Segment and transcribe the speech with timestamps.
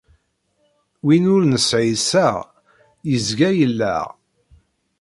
[1.03, 2.35] Win ur nesɛi iseɣ,
[3.09, 4.05] yezga yelleɣ.